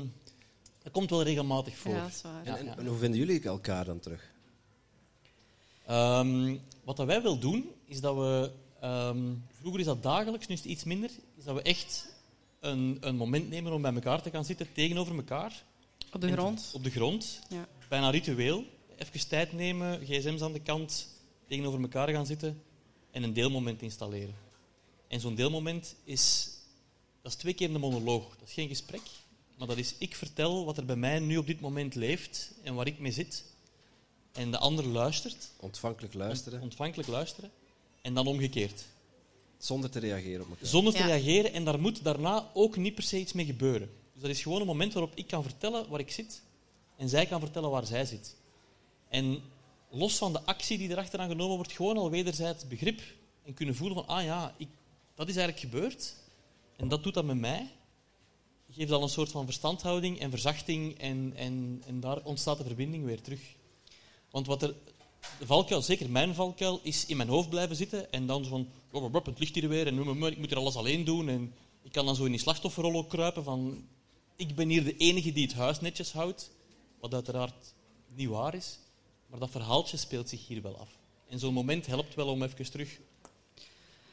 [0.82, 1.94] dat komt wel regelmatig voor.
[1.94, 2.44] Ja, dat is waar.
[2.44, 2.76] Ja, En, ja.
[2.78, 4.30] en hoe vinden jullie elkaar dan terug?
[5.86, 8.50] Ehm, wat dat wij wel doen, is dat we...
[8.80, 11.10] ehm, vroeger is dat dagelijks, nu is het iets minder.
[11.36, 12.14] Is dat we echt
[12.60, 15.64] een, een moment nemen om bij elkaar te gaan zitten, tegenover elkaar.
[16.12, 16.70] Op de grond.
[16.72, 17.40] Op de grond.
[17.48, 17.68] Ja.
[17.88, 18.64] Bijna ritueel.
[18.96, 21.08] Even tijd nemen, gsm's aan de kant,
[21.46, 22.62] tegenover elkaar gaan zitten
[23.10, 24.34] en een deelmoment installeren.
[25.08, 26.50] En zo'n deelmoment is...
[27.22, 28.36] Dat is twee keer een monoloog.
[28.38, 29.02] Dat is geen gesprek,
[29.58, 32.74] maar dat is ik vertel wat er bij mij nu op dit moment leeft en
[32.74, 33.44] waar ik mee zit.
[34.32, 37.50] En de ander luistert, Ontvankelijk luisteren, ontvankelijk luisteren,
[38.02, 38.84] en dan omgekeerd.
[39.58, 40.66] zonder te reageren op elkaar.
[40.66, 41.06] Zonder te Ja.
[41.06, 43.90] reageren en daar moet daarna ook niet per se iets mee gebeuren.
[44.12, 46.42] Dus dat is gewoon een moment waarop ik kan vertellen waar ik zit
[46.96, 48.36] en zij kan vertellen waar zij zit.
[49.08, 49.42] En
[49.90, 53.00] los van de actie die erachteraan genomen wordt, gewoon al wederzijds begrip
[53.44, 54.68] en kunnen voelen van, ah ja, ik,
[55.14, 56.14] dat is eigenlijk gebeurd
[56.76, 57.66] en dat doet dat met mij.
[58.72, 63.04] Geeft al een soort van verstandhouding en verzachting en, en, en daar ontstaat de verbinding
[63.04, 63.40] weer terug.
[64.30, 64.74] Want wat er,
[65.38, 68.68] de valkuil, zeker mijn valkuil, is in mijn hoofd blijven zitten en dan zo van,
[68.90, 71.28] "Wop, wop, wop, het ligt hier weer en ik moet hier alles alleen doen.
[71.28, 73.84] En ik kan dan zo in die slachtofferrol ook kruipen van,
[74.36, 76.50] ik ben hier de enige die het huis netjes houdt,
[77.00, 77.74] wat uiteraard
[78.14, 78.78] niet waar is.
[79.26, 80.88] Maar dat verhaaltje speelt zich hier wel af.
[81.28, 82.98] En zo'n moment helpt wel om even terug,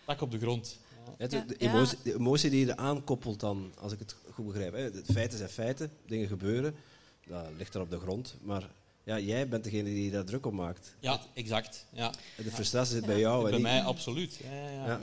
[0.06, 0.80] tak op de grond.
[1.18, 1.70] Ja, de, Ja, de ja.
[1.74, 4.74] emotie, de emotie die je eraan koppelt dan, als ik het goed begrijp.
[4.74, 4.92] Hè.
[4.92, 6.76] De feiten zijn feiten, dingen gebeuren,
[7.28, 8.36] dat ligt er op de grond.
[8.42, 8.70] Maar
[9.08, 10.96] ja, jij bent degene die daar druk op maakt.
[11.00, 11.86] Ja, exact.
[11.90, 12.12] Ja.
[12.38, 13.46] De frustratie zit bij jou.
[13.46, 14.36] en Bij mij absoluut.
[14.44, 14.86] Ja, ja, ja.
[14.86, 15.00] Ja.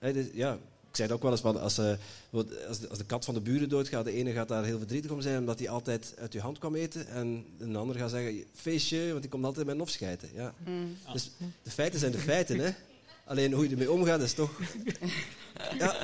[0.00, 0.12] Ja.
[0.12, 0.52] Dus, ja,
[0.90, 1.92] ik zei het ook wel eens, van, als, eh,
[2.30, 4.78] wat- als, de, als de kat van de buren doodgaat, de ene gaat daar heel
[4.78, 7.06] verdrietig om zijn, omdat hij altijd uit je hand kwam eten.
[7.08, 10.28] En een ander gaat zeggen, feestje, want die komt altijd met een schijten.
[10.34, 10.54] Ja.
[10.66, 10.96] Mm.
[11.12, 11.30] Dus
[11.62, 12.70] de feiten zijn de feiten, hè.
[13.26, 14.60] Alleen hoe je ermee omgaat, is toch...
[15.78, 15.96] Ja,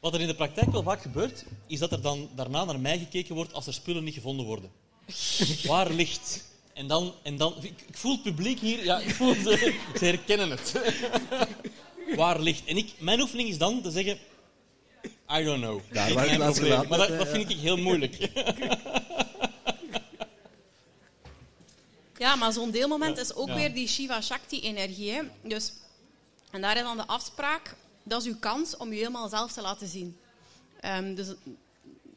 [0.00, 2.98] Wat er in de praktijk wel vaak gebeurt, is dat er dan daarna naar mij
[2.98, 4.70] gekeken wordt als er spullen niet gevonden worden.
[5.66, 6.44] Waar ligt?
[6.72, 10.04] En dan, en dan ik, ik voel het publiek hier, ja, ik voel ze, ze
[10.04, 10.74] herkennen het.
[12.16, 12.64] Waar ligt?
[12.64, 14.18] En ik, mijn oefening is dan te zeggen,
[15.32, 15.80] I don't know.
[15.92, 17.26] Daar waar ik laatst Maar dat, ja.
[17.26, 18.16] vind ik heel moeilijk.
[22.18, 23.54] Ja, maar zo'n deelmoment is ook Ja.
[23.54, 25.10] weer die Shiva Shakti-energie.
[25.12, 25.22] hè.
[25.42, 25.72] Dus,
[26.50, 29.60] en daar is dan de afspraak, dat is uw kans om je helemaal zelf te
[29.60, 30.18] laten zien.
[30.80, 31.26] Ehm, dus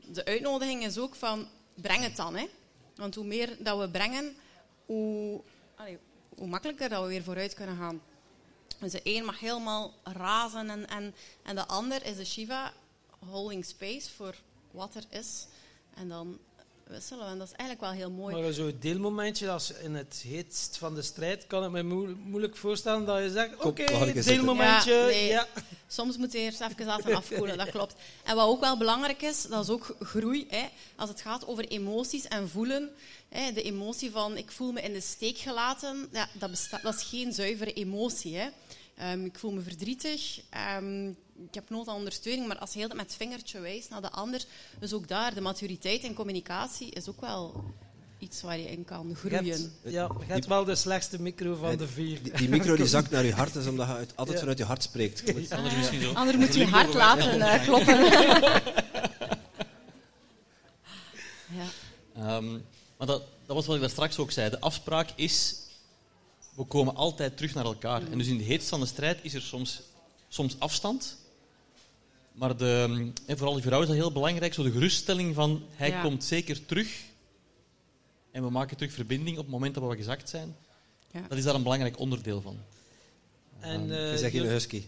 [0.06, 2.36] de uitnodiging is ook van, breng het dan.
[2.36, 2.46] Hè.
[2.96, 4.36] Want hoe meer dat we brengen,
[4.86, 5.42] hoe,
[6.36, 8.02] makkelijker dat we weer vooruit kunnen gaan.
[8.80, 12.74] Dus de een mag helemaal razen en, en, en de ander is de Shiva
[13.30, 14.36] holding space voor
[14.72, 15.48] wat er is.
[15.94, 16.40] En dan
[16.88, 17.28] wisselen.
[17.28, 18.42] En dat is eigenlijk wel heel mooi.
[18.42, 22.56] Maar zo'n deelmomentje, als in het heetst van de strijd, kan ik me moe- moeilijk
[22.58, 23.84] voorstellen dat je zegt, oké,
[24.24, 25.28] deelmomentje, Ja, nee.
[25.28, 25.48] ja.
[25.88, 27.96] Soms moet je eerst even laten afkoelen, dat klopt.
[28.24, 30.46] En wat ook wel belangrijk is, dat is ook groei.
[30.50, 30.66] Hè.
[30.96, 32.90] Als het gaat over emoties en voelen.
[33.30, 36.50] Hè, de emotie van ik voel me in de steek gelaten, ja, dat,
[36.82, 38.36] dat is geen zuivere emotie.
[38.38, 38.50] Hè.
[38.98, 41.12] Ehm, ik voel me verdrietig, ehm,
[41.48, 44.10] ik heb nood aan ondersteuning, maar als je heel met het vingertje wijst naar de
[44.12, 44.46] ander,
[44.80, 47.64] dus ook daar, de maturiteit en communicatie is ook wel
[48.20, 49.46] iets waar je in kan Je groeien.
[49.46, 52.24] hebt, ja, je hebt wel de slechtste micro van de vier.
[52.24, 54.40] die, die micro die zakt naar je hart, is omdat je uit- altijd Ja.
[54.40, 55.22] vanuit je hart spreekt.
[55.28, 55.50] Eens.
[55.52, 56.14] Anders misschien zo.
[56.14, 57.58] Ander moet je hart laten Ja.
[57.58, 57.98] eh, kloppen.
[61.58, 61.66] ja.
[62.16, 62.52] Ehm,
[62.98, 64.50] maar dat, dat was wat ik daar straks ook zei.
[64.50, 65.56] De afspraak is,
[66.56, 68.02] we komen altijd terug naar elkaar.
[68.12, 69.82] En dus in de heetst van de strijd is er soms,
[70.28, 71.18] soms afstand.
[72.34, 75.90] Maar de, en vooral die vrouw is dat heel belangrijk, zo de geruststelling van hij
[75.90, 76.02] Ja.
[76.02, 77.02] komt zeker terug.
[78.32, 80.56] En we maken terug verbinding op het moment dat we gezakt zijn.
[81.12, 81.22] Ja.
[81.30, 82.58] Dat is daar een belangrijk onderdeel van.
[83.60, 84.84] En, Je eh, zegt geen jullie- husky.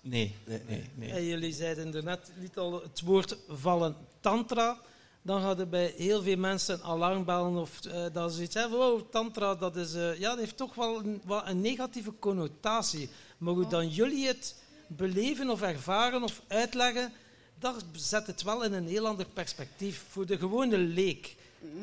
[0.00, 1.10] Nee, Nee, nee, nee.
[1.10, 4.80] en jullie zeiden er net niet al het woord vallen tantra.
[5.22, 8.78] Dan hadden bij heel veel mensen een alarmbellen of eh, dat ze zoiets hebben.
[8.78, 13.08] Wow, tantra, dat, is, eh, ja, dat heeft toch wel een, wat een negatieve connotatie.
[13.38, 14.54] Maar hoe dan jullie het
[14.96, 17.12] beleven of ervaren of uitleggen,
[17.58, 20.04] dat zet het wel in een heel ander perspectief.
[20.08, 21.34] Voor de gewone leek,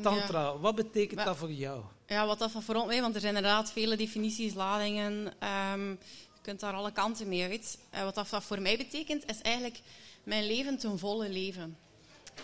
[0.02, 1.82] tantra, wat betekent Maar- dat voor jou?
[2.06, 5.32] Ja, wat dat voor ons, want er zijn inderdaad vele definities, ladingen.
[5.38, 7.78] ehm, je kunt daar alle kanten mee uit.
[7.90, 9.80] Eh, wat dat voor mij betekent, is eigenlijk
[10.24, 11.76] mijn leven ten volle leven.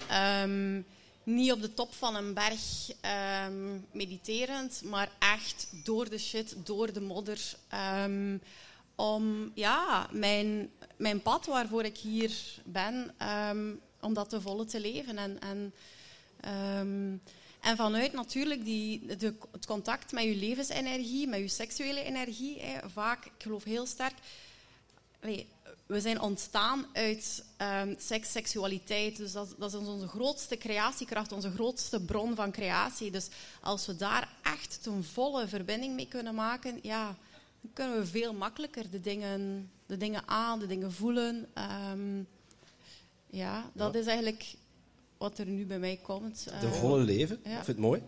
[0.09, 0.81] Ehm,
[1.23, 2.61] niet op de top van een berg
[3.01, 7.41] ehm, mediterend, maar echt door de shit, door de modder.
[8.97, 12.33] Om ja, mijn, mijn pad waarvoor ik hier
[12.65, 15.19] ben, ehm, om dat te volle te leven.
[15.19, 15.75] En, en,
[16.41, 17.17] ehm,
[17.61, 22.91] en vanuit natuurlijk die, de, het contact met je levensenergie, met je seksuele energie, hè,
[22.91, 24.15] vaak, ik geloof heel sterk,
[25.87, 29.17] we zijn ontstaan uit ehm, seks, seksualiteit.
[29.17, 33.11] Dus dat, dat is onze grootste creatiekracht, onze grootste bron van creatie.
[33.11, 33.29] Dus
[33.61, 37.17] als we daar echt ten volle verbinding mee kunnen maken, ja,
[37.67, 41.49] dan kunnen we veel makkelijker de dingen, de dingen aan, de dingen voelen.
[41.55, 42.23] Ehm,
[43.31, 44.01] ja, dat Ja.
[44.01, 44.55] is eigenlijk
[45.17, 46.45] wat er nu bij mij komt.
[46.45, 47.41] De Eh, volle leven.
[47.45, 47.51] ja.
[47.59, 48.03] Ik vind het mooi.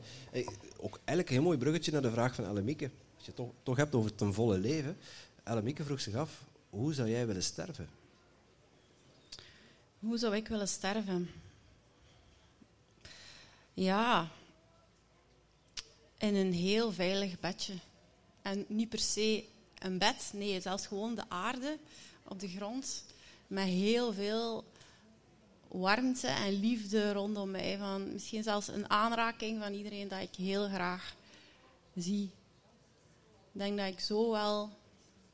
[0.81, 2.85] Ook eigenlijk een heel mooi bruggetje naar de vraag van Ellemieke.
[3.17, 4.97] Als je het toch, toch hebt over ten volle leven.
[5.45, 7.89] Ellemieke vroeg zich af, hoe zou jij willen sterven?
[9.99, 11.31] Hoe zou ik willen sterven?
[13.75, 14.29] Ja,
[16.19, 17.75] in een heel veilig bedje.
[18.49, 19.45] En niet per se
[19.79, 21.79] een bed, nee, zelfs gewoon de aarde
[22.25, 23.05] op de grond.
[23.47, 24.65] Met heel veel
[25.69, 27.79] warmte en liefde rondom mij.
[27.79, 31.15] Van misschien zelfs een aanraking van iedereen dat ik heel graag
[31.95, 32.25] zie.
[33.53, 34.71] Ik denk dat ik zo wel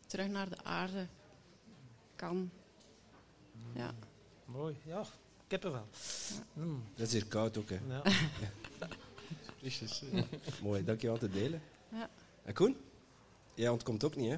[0.06, 1.06] terug naar de aarde
[2.16, 2.50] kan.
[3.74, 3.94] Ja.
[4.44, 5.04] Mooi, ja,
[5.46, 5.86] kippenvel.
[6.52, 7.78] Mm, Dat is hier koud ook, hè.
[7.88, 8.02] ja.
[10.62, 11.62] Mooi, dankjewel te delen.
[11.88, 12.10] Ja.
[12.42, 12.76] En Koen?
[13.54, 14.36] Jij ontkomt ook niet, hè?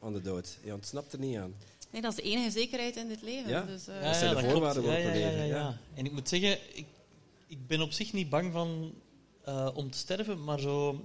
[0.00, 0.58] Aan de dood.
[0.64, 1.54] Je ontsnapt er niet aan.
[1.90, 3.50] Nee, dat is de enige zekerheid in dit leven.
[3.50, 3.62] Ja?
[3.62, 4.98] Dus, eh, Dat zijn de voorwaarden klopt.
[4.98, 5.56] waarop we ja, ja, leven, Ja, ja.
[5.56, 5.78] ja.
[5.94, 6.86] En ik moet zeggen, ik,
[7.46, 8.92] ik ben op zich niet bang van,
[9.44, 11.04] eh, om te sterven, maar zo...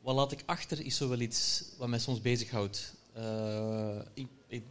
[0.00, 2.94] Wat laat ik achter is zo wel iets wat mij soms bezighoudt.
[3.12, 4.62] Eh, ik, ik,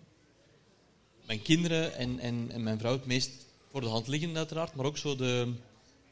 [1.26, 3.32] mijn kinderen en, en, en mijn vrouw het meest
[3.70, 5.54] voor de hand liggend uiteraard, maar ook zo de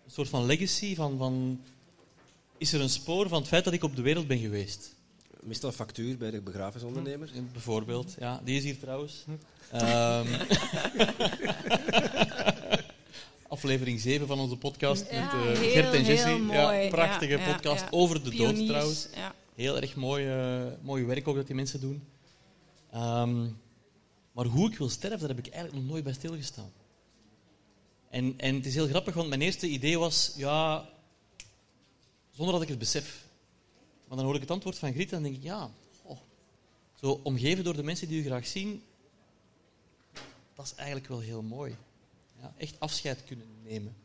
[0.05, 1.61] een soort van legacy van, van...
[2.59, 4.95] Is er een spoor van het feit dat ik op de wereld ben geweest?
[5.41, 7.29] Meestal factuur bij de begrafenisondernemer.
[7.35, 8.41] Eh, Bijvoorbeeld, ja.
[8.43, 9.25] Die is hier trouwens.
[9.71, 10.27] Ehm,
[13.47, 16.37] aflevering 7 van onze podcast Ja, met eh, heel, Gert en heel Jessie.
[16.37, 16.77] mooi.
[16.77, 17.87] Ja, prachtige Ja, podcast ja.
[17.91, 19.07] over de dood trouwens.
[19.15, 19.33] Ja.
[19.55, 22.03] Heel erg mooi, eh, mooi werk ook dat die mensen doen.
[22.91, 23.41] Ehm,
[24.31, 26.71] maar hoe ik wil sterven, daar heb ik eigenlijk nog nooit bij stilgestaan.
[28.09, 30.89] En, en het is heel grappig, want mijn eerste idee was, ja,
[32.39, 33.27] zonder dat ik het besef.
[34.07, 35.71] Maar dan hoor ik het antwoord van Griet en dan denk ik, ja,
[36.01, 36.17] oh,
[36.93, 38.83] zo omgeven door de mensen die u graag zien,
[40.53, 41.75] dat is eigenlijk wel heel mooi.
[42.41, 43.95] Ja, echt afscheid kunnen nemen.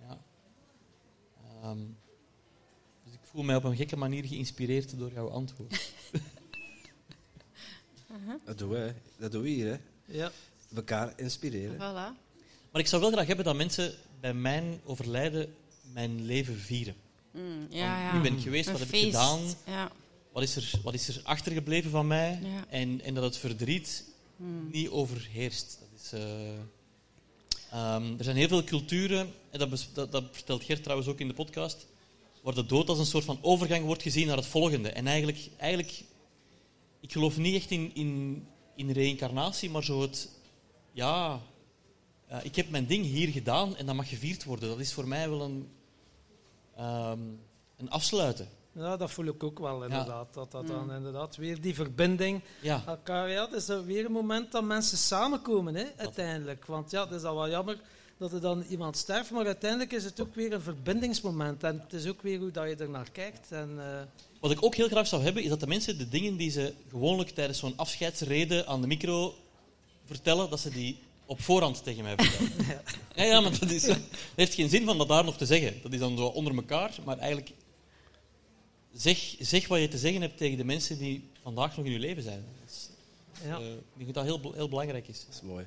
[0.00, 0.18] Ja.
[1.62, 1.78] Ehm,
[3.04, 5.92] dus ik voel mij op een gekke manier geïnspireerd door jouw antwoord.
[8.44, 8.94] Dat doen we.
[9.16, 9.78] Dat doen we hier, hè.
[10.04, 10.32] ja.
[10.74, 11.74] Elkaar inspireren.
[11.74, 12.16] Voilà.
[12.70, 15.54] Maar ik zou wel graag hebben dat mensen bij mijn overlijden
[15.92, 16.94] mijn leven vieren.
[17.38, 18.12] Mm, ja, ja.
[18.12, 18.70] Wie ben ik geweest?
[18.70, 19.40] Wat heb ik gedaan?
[19.66, 19.90] Ja.
[20.32, 22.40] Wat is er, wat is er achtergebleven van mij?
[22.68, 24.04] En, en dat het verdriet
[24.38, 24.68] Mm.
[24.72, 25.78] niet overheerst.
[25.80, 26.48] Dat is, eh,
[27.70, 31.28] ehm, er zijn heel veel culturen, en dat, dat, dat vertelt Gert trouwens ook in
[31.28, 31.86] de podcast,
[32.42, 34.88] waar de dood als een soort van overgang wordt gezien naar het volgende.
[34.90, 36.04] En eigenlijk, eigenlijk
[37.00, 38.44] ik geloof niet echt in, in,
[38.76, 40.28] in reïncarnatie, maar zo het,
[40.92, 41.40] ja,
[42.42, 44.68] ik heb mijn ding hier gedaan en dat mag gevierd worden.
[44.68, 45.68] Dat is voor mij wel een,
[46.78, 47.18] ehm,
[47.76, 48.48] een afsluiten.
[48.72, 50.34] ja, dat voel ik ook wel inderdaad.
[50.34, 50.90] Dat dat dan Mm.
[50.90, 54.98] inderdaad weer die verbinding Ja, elkaar, ja, het is er weer een moment dat mensen
[54.98, 56.64] samenkomen, hè, uiteindelijk.
[56.66, 57.80] Want ja, het is al wel jammer
[58.18, 61.62] dat er dan iemand sterft, maar uiteindelijk is het ook weer een verbindingsmoment.
[61.64, 63.52] En het is ook weer hoe dat je er naar kijkt.
[63.52, 64.00] En, eh,
[64.40, 66.74] Wat ik ook heel graag zou hebben, is dat de mensen de dingen die ze
[66.90, 69.34] gewoonlijk tijdens zo'n afscheidsrede aan de micro
[70.04, 72.52] vertellen, dat ze die op voorhand tegen mij vertellen.
[73.14, 73.24] ja.
[73.24, 73.98] ja, maar dat, is, dat
[74.34, 75.82] heeft geen zin van dat daar nog te zeggen.
[75.82, 77.52] Dat is dan zo onder elkaar, maar eigenlijk
[78.92, 81.98] zeg, zeg wat je te zeggen hebt tegen de mensen die vandaag nog in je
[81.98, 82.44] leven zijn.
[82.60, 82.88] Dat is,
[83.44, 85.24] ja, eh, ik denk dat dat heel, heel belangrijk is.
[85.24, 85.66] Dat is mooi.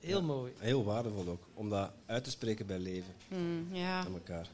[0.00, 0.24] heel ja.
[0.24, 0.52] mooi.
[0.58, 1.46] Heel waardevol ook.
[1.54, 3.14] Om dat uit te spreken bij leven.
[3.28, 3.98] Mm, ja.
[3.98, 4.48] Aan elkaar.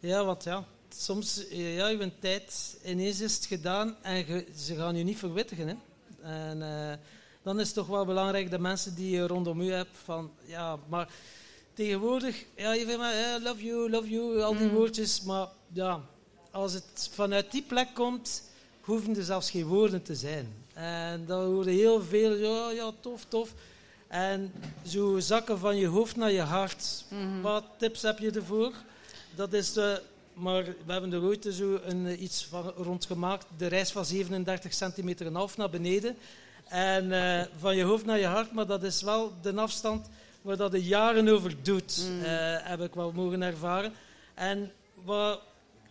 [0.00, 4.96] Ja, want ja, soms, eh, ja, je tijd, ineens is het gedaan en ze gaan
[4.96, 5.68] je niet verwittigen.
[5.68, 5.74] Hè.
[6.22, 6.98] En eh,
[7.48, 10.78] dan is het toch wel belangrijk dat mensen die je rondom u hebt van, ja,
[10.88, 11.08] maar
[11.74, 14.74] tegenwoordig, ja, je vindt maar, eh, love you, love you, al die Mm.
[14.74, 16.00] woordjes, maar ja,
[16.50, 18.42] als het vanuit die plek komt,
[18.80, 20.54] hoeven er zelfs geen woorden te zijn.
[20.74, 23.54] En dan hoorde heel veel, ja, ja, tof, tof.
[24.08, 24.52] En
[24.86, 27.04] zo zakken van je hoofd naar je hart.
[27.10, 27.40] Mhm.
[27.40, 28.72] Wat tips heb je ervoor?
[29.34, 30.02] Dat is de,
[30.34, 33.46] maar we hebben er ooit zo een, eh, iets van rond gemaakt.
[33.56, 36.16] De reis van 37 centimeter en half naar beneden.
[36.68, 40.08] En eh, van je hoofd naar je hart, maar dat is wel de afstand
[40.42, 42.22] waar dat je jaren over doet, Mm.
[42.22, 43.92] eh, heb ik wel mogen ervaren.
[44.34, 44.72] En
[45.04, 45.40] wat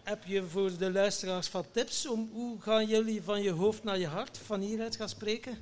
[0.03, 2.07] heb je voor de luisteraars van tips?
[2.07, 5.57] Om, hoe gaan jullie van je hoofd naar je hart van hieruit gaan spreken?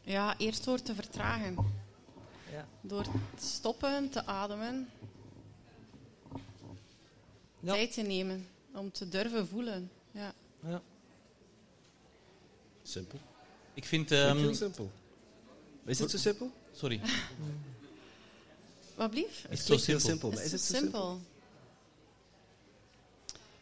[0.00, 1.56] Ja, eerst door te vertragen.
[2.52, 2.66] Ja.
[2.80, 3.02] Door
[3.36, 4.88] te stoppen, te ademen.
[7.60, 7.72] Ja.
[7.72, 9.90] Tijd te nemen om te durven voelen.
[10.10, 10.32] Ja.
[10.66, 10.82] Ja.
[12.82, 13.18] Simpel.
[13.78, 14.10] Ik vind...
[14.10, 14.90] Ehm, heel simpel.
[15.84, 16.50] Is het zo simpel?
[16.74, 17.00] sorry.
[18.94, 19.46] Wat blief?
[19.48, 20.32] Is het zo klinkt heel simpel?
[20.32, 21.20] Is Is het zo simpel?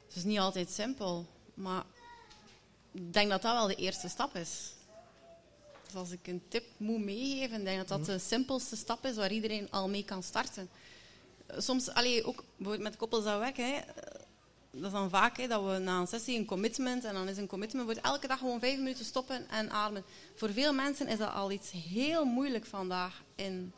[0.06, 1.84] Het is niet altijd simpel, maar
[2.92, 4.72] ik denk dat dat wel de eerste stap is.
[5.84, 9.16] Dus als ik een tip moet meegeven, denk ik dat dat de simpelste stap is
[9.16, 10.68] waar iedereen al mee kan starten.
[11.56, 13.80] Soms, allee, ook bijvoorbeeld met koppels dat weg, hè,
[14.76, 17.36] dat is dan vaak hè, dat we na een sessie een commitment, en dan is
[17.36, 20.04] een commitment voor elke dag gewoon vijf minuten stoppen en ademen.
[20.34, 23.72] Voor veel mensen is dat al iets heel moeilijk vandaag in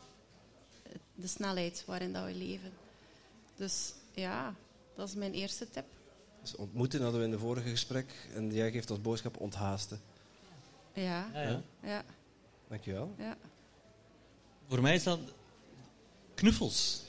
[1.15, 2.71] de snelheid waarin dat we leven.
[3.55, 4.53] Dus ja,
[4.95, 5.85] dat is mijn eerste tip.
[6.41, 8.13] Dus ontmoeten hadden we in de vorige gesprek.
[8.33, 10.01] En jij geeft als boodschap onthaasten.
[10.93, 11.61] Ja, Ja, ja.
[11.83, 12.03] ja,
[12.67, 13.13] Dankjewel.
[13.17, 13.37] ja.
[14.67, 15.19] Voor mij is dat
[16.35, 17.01] knuffels.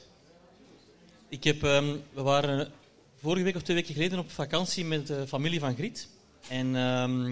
[1.29, 2.73] Ik heb, ehm, we waren
[3.21, 6.09] vorige week of twee weken geleden op vakantie met de familie van Griet.
[6.49, 7.25] En ehm,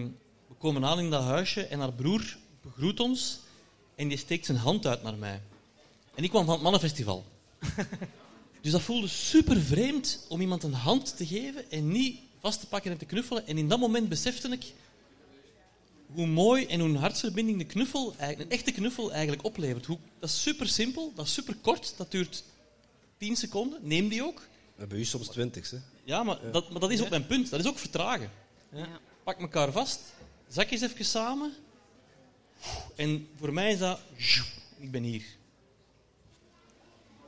[0.49, 3.39] we komen aan in dat huisje en haar broer begroet ons
[3.95, 5.41] en die steekt zijn hand uit naar mij.
[6.15, 7.25] En ik kwam van het mannenfestival.
[8.63, 12.67] dus dat voelde super vreemd om iemand een hand te geven en niet vast te
[12.67, 13.47] pakken en te knuffelen.
[13.47, 14.73] En in dat moment besefte ik
[16.13, 19.87] hoe mooi en hoe een hartsverbinding de knuffel, een echte knuffel eigenlijk oplevert.
[19.87, 22.45] Hoe, dat is super simpel, dat is super kort, dat duurt
[23.17, 23.79] 10 seconden.
[23.83, 24.47] Neem die ook.
[24.87, 25.79] Bij u soms twintig, hè?
[26.05, 27.51] Ja, maar, Dat, maar dat is ook mijn punt.
[27.51, 28.31] Dat is ook vertragen.
[29.25, 30.01] Pak elkaar vast,
[30.49, 31.55] zakjes even samen.
[32.97, 34.01] En voor mij is dat,
[34.79, 35.25] ik ben hier.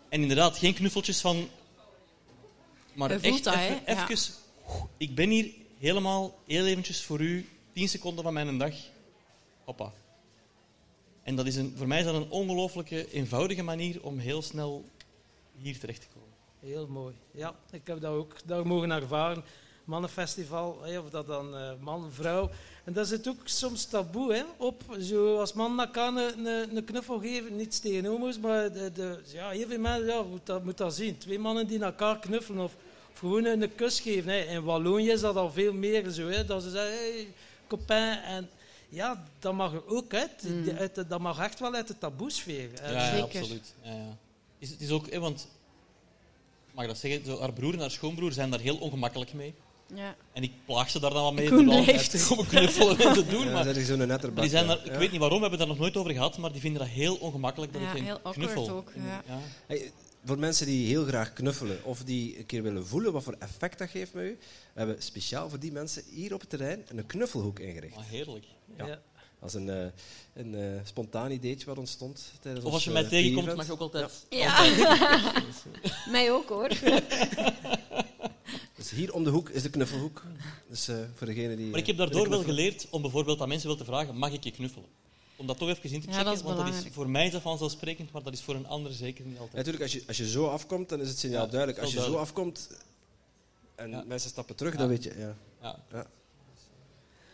[0.09, 1.49] En inderdaad, geen knuffeltjes van,
[2.93, 3.67] maar echt dat, hè?
[3.67, 4.09] even, Ja.
[4.09, 4.35] even,
[4.97, 8.75] ik ben hier helemaal, heel eventjes voor u, 10 seconden van mijn dag.
[9.65, 9.93] Hoppa.
[11.23, 14.85] En dat is een, voor mij is dat een ongelooflijke eenvoudige manier om heel snel
[15.63, 16.30] hier terecht te komen.
[16.61, 17.15] Heel mooi.
[17.31, 19.45] Ja, ik heb dat ook daar mogen ervaren.
[19.85, 22.51] Mannenfestival, hè, of dat dan eh, man, vrouw.
[22.85, 24.83] En daar zit ook soms taboe hè, op.
[25.01, 29.19] Zo als man elkaar een, een, een knuffel geven, niets tegen homo's, maar de, de,
[29.33, 31.19] ja, heel veel mensen ja, moet, dat, moet dat zien.
[31.19, 32.75] Twee mannen die elkaar knuffelen of,
[33.13, 34.33] of gewoon een, een kus geven.
[34.33, 34.39] Hè.
[34.39, 36.29] In Wallonië is dat al veel meer zo.
[36.29, 37.29] Hè, dat ze zeggen, hey,
[37.67, 38.19] copain.
[38.23, 38.51] En
[38.89, 40.43] ja, dat mag er ook uit.
[40.49, 40.63] Mm.
[40.63, 42.71] Die- uit de- dat mag echt wel uit de taboesfeer.
[42.83, 43.41] Ja, ja, Zeker.
[43.41, 43.75] absoluut.
[43.83, 44.17] Ja, ja.
[44.59, 45.49] Is, het is ook, hè, want,
[46.81, 49.55] mag dat zeggen, zo, haar broer en haar schoonbroer zijn daar heel ongemakkelijk mee.
[49.95, 50.17] ja.
[50.33, 52.27] En ik plaag ze daar dan wel mee Koen blijft.
[52.29, 53.45] komen knuffelen en te doen.
[53.47, 54.41] Ja, maar dat is zo'n netter maar bak.
[54.43, 54.99] die zijn daar, ik Ja.
[54.99, 56.91] weet niet waarom, we hebben het daar nog nooit over gehad, maar die vinden dat
[56.91, 58.71] heel ongemakkelijk dat Ja, ik geen heel knuffel...
[58.71, 59.23] ook, ja.
[59.67, 59.93] Hey,
[60.25, 63.79] voor mensen die heel graag knuffelen of die een keer willen voelen wat voor effect
[63.79, 64.39] dat geeft met u,
[64.73, 67.95] we hebben speciaal voor die mensen hier op het terrein een knuffelhoek ingericht.
[67.95, 68.45] Maar heerlijk.
[68.77, 69.01] Ja.
[69.49, 69.87] Is een, eh,
[70.35, 73.73] een eh, spontaan ideetje wat ontstond tijdens Of als je mij eh, tegenkomt, mag je
[73.73, 74.27] ook altijd...
[74.29, 74.65] Ja.
[76.11, 76.69] Mij ook hoor.
[78.77, 80.23] Dus hier om de hoek is de knuffelhoek.
[80.69, 81.71] Dus eh, voor degene die...
[81.71, 84.45] Maar ik heb daardoor wel geleerd om bijvoorbeeld aan mensen wel te vragen, mag ik
[84.45, 84.89] je knuffelen?
[85.37, 87.27] Om dat toch even in te Ja, checken, dat is want dat is, voor mij
[87.27, 89.57] is dat vanzelfsprekend, maar dat is voor een ander zeker niet Ja, altijd.
[89.57, 91.81] natuurlijk, als je, als je zo afkomt, dan is het signaal Ja, duidelijk.
[91.81, 92.69] Als je zo afkomt
[93.75, 94.05] en Ja.
[94.07, 94.79] mensen stappen terug, Ja.
[94.79, 95.15] dan weet je...
[95.19, 95.37] Ja.
[95.63, 95.79] Ja.
[95.93, 96.07] Ja.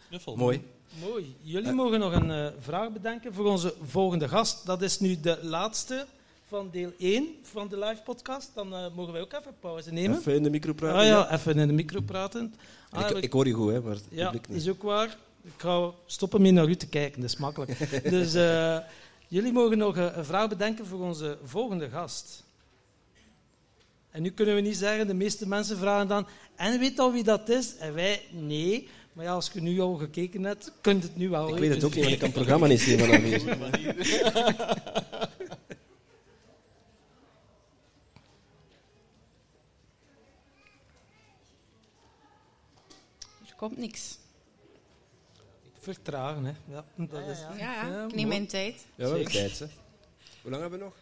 [0.08, 0.36] Knuffel.
[0.36, 0.62] Mooi.
[1.00, 1.36] Mooi.
[1.40, 4.66] Jullie mogen nog een eh, vraag bedenken voor onze volgende gast.
[4.66, 6.06] Dat is nu de laatste
[6.48, 8.50] van deel 1 van de live podcast.
[8.54, 10.18] Dan eh, mogen wij ook even pauze nemen.
[10.18, 10.98] Even in de micro praten.
[11.00, 12.40] ah ja, even in de micro praten.
[12.40, 12.54] En
[13.04, 14.48] Ah, ik, ik hoor je goed, hè, maar het ja, niet.
[14.48, 15.16] is ook waar.
[15.42, 17.78] Ik ga stoppen met naar u te kijken, dat is makkelijk.
[18.10, 18.78] dus eh,
[19.28, 22.44] jullie mogen nog een vraag bedenken voor onze volgende gast.
[24.10, 27.24] En nu kunnen we niet zeggen, de meeste mensen vragen dan, en weet al wie
[27.24, 27.76] dat is?
[27.76, 28.88] En wij, nee.
[29.16, 31.48] Maar ja, als je nu al gekeken hebt, kunt het nu wel.
[31.48, 33.44] Ik weet het Dus- ook niet, want ik kan het programma niet zien vanaf hier.
[43.46, 44.18] Er komt niks.
[45.78, 46.52] Vertragen, hè.
[46.68, 47.38] Ja, dat is...
[47.38, 47.86] Ja, ja.
[47.88, 48.74] Ja, ik neem mijn tijd.
[48.74, 49.48] Ja, we hebben Zeker.
[49.48, 49.66] tijd, hè.
[50.42, 50.94] Hoe lang hebben we nog?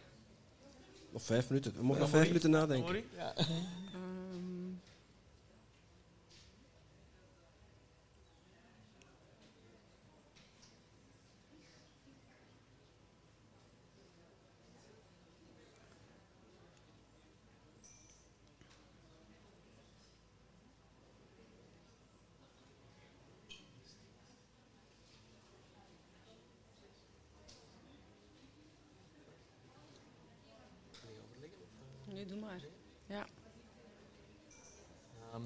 [1.11, 1.73] Nog vijf minuten.
[1.75, 2.95] We mogen nog vijf minuten nadenken.
[2.95, 3.35] Ehm,
[32.45, 32.61] waar.
[33.07, 33.25] Ja.
[35.33, 35.41] Ehm,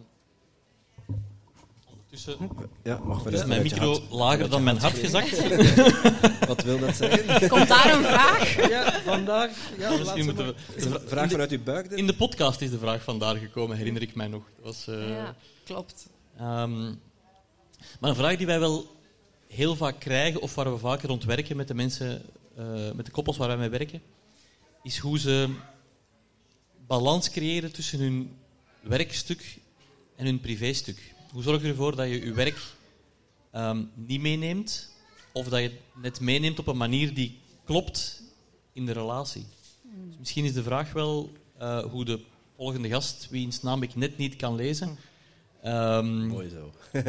[2.38, 5.48] ondertussen Ja, mag wel is eens mijn micro lager dan mijn hart gezakt.
[6.48, 7.50] Wat wil dat zeggen?
[7.50, 8.56] Komt daar een vraag?
[8.70, 9.52] Ja, vandaag.
[9.78, 9.90] Ja,
[10.24, 10.54] moeten we...
[10.78, 11.90] Vra- Vraag vanuit uw buik.
[11.90, 11.98] dit?
[11.98, 14.44] In de podcast is de vraag vandaar gekomen, herinner ik mij nog.
[14.56, 16.08] Dat was, eh, Ja, klopt.
[16.38, 16.82] Ehm,
[18.00, 18.96] maar een vraag die wij wel
[19.48, 22.22] heel vaak krijgen, of waar we vaker rond werken met de mensen,
[22.58, 22.66] eh,
[22.96, 24.02] met de koppels waar wij mee werken,
[24.84, 25.50] is hoe ze
[26.88, 28.32] balans creëren tussen hun
[28.82, 29.58] werkstuk
[30.16, 31.14] en hun privéstuk.
[31.32, 32.62] Hoe zorg je ervoor dat je je werk
[33.52, 34.90] ehm, niet meeneemt,
[35.34, 38.24] of dat je het net meeneemt op een manier die klopt
[38.74, 39.46] in de relatie?
[40.08, 42.20] Dus misschien is de vraag wel eh, hoe de
[42.56, 44.98] volgende gast, wiens naam ik net niet kan lezen,
[45.62, 46.72] ehm, Mooi zo.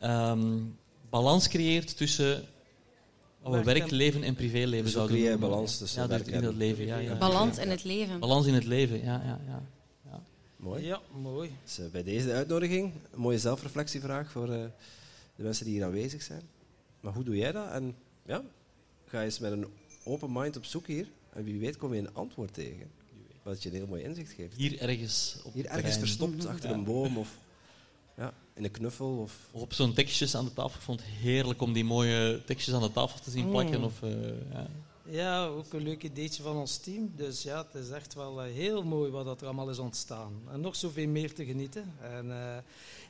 [0.00, 0.58] ehm,
[1.10, 2.44] balans creëert tussen
[3.42, 5.50] wat we Werk en- werkleven en privéleven Dus hoe zouden creëer je noemen.
[5.50, 6.86] balans tussen ja, dus werk in en- dat leven.
[6.86, 7.14] Ja, ja.
[7.18, 8.20] Balans in het leven.
[8.20, 9.22] Balans in het leven, ja.
[9.24, 9.62] ja, ja.
[10.64, 10.84] Mooi.
[10.84, 11.50] Ja, mooi.
[11.64, 14.64] Dus, eh, bij deze de uitnodiging, een mooie zelfreflectievraag voor eh,
[15.36, 16.42] de mensen die hier aanwezig zijn.
[17.00, 17.70] Maar hoe doe jij dat?
[17.70, 17.94] En
[18.26, 18.42] ja,
[19.06, 19.66] ga eens met een
[20.04, 21.06] open mind op zoek hier.
[21.32, 22.90] En wie weet kom je een antwoord tegen.
[23.42, 24.56] Wat je een heel mooi inzicht geeft.
[24.56, 26.00] Hier ergens op Hier ergens terrein.
[26.00, 26.74] verstopt achter Ja.
[26.74, 27.28] een boom of
[28.16, 29.16] ja, in een knuffel.
[29.18, 30.76] Of, Of op zo'n tekstjes aan de tafel.
[30.76, 33.78] Ik vond het heerlijk om die mooie tekstjes aan de tafel te zien plakken.
[33.78, 33.84] Mm.
[33.84, 34.10] Of, eh,
[34.52, 34.66] ja.
[35.08, 37.12] Ja, ook een leuk ideetje van ons team.
[37.16, 40.32] Dus ja, het is echt wel eh, heel mooi wat dat er allemaal is ontstaan.
[40.52, 41.94] En nog zoveel meer te genieten.
[42.02, 42.56] En eh,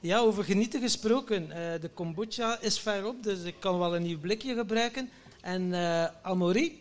[0.00, 1.50] ja, over genieten gesproken.
[1.50, 5.10] eh, de kombucha is verop, dus ik kan wel een nieuw blikje gebruiken.
[5.40, 6.72] En eh Amaury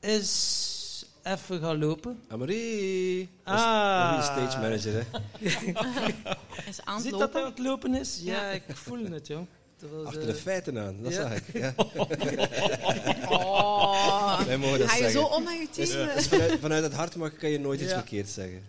[0.00, 2.20] is even gaan lopen.
[2.48, 4.08] Is Ah.
[4.08, 5.18] goede stage manager, hè?
[6.68, 7.42] Is aan het Ziet dat hij lopen.
[7.42, 8.20] aan het lopen is?
[8.22, 8.50] Ja, Ja.
[8.50, 9.46] ik voel het, jong.
[9.80, 11.20] Was, Achter eh, de feiten aan, dat ja.
[11.20, 11.44] zag ik.
[11.52, 11.74] Ja.
[13.28, 14.44] Oh.
[14.46, 15.20] Wij mogen dat Ga je zeggen.
[15.20, 16.14] zo om met je Dus, team?
[16.14, 18.62] dus vanuit, vanuit het hart mag, kan je nooit iets verkeerd zeggen.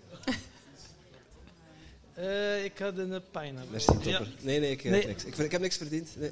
[2.14, 3.66] eh, ik had een pineapple.
[3.72, 4.18] Merci, Ja.
[4.18, 4.34] topper.
[4.42, 5.06] Nee, nee, ik, heb Nee.
[5.08, 5.24] niks.
[5.26, 6.10] Ik, ik heb niks verdiend.
[6.18, 6.32] Nee,